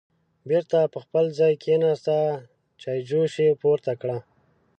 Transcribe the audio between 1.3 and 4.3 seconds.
ځای کېناسته، چایجوش یې پورته کړه